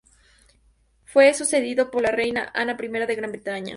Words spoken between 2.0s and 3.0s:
la reina Ana I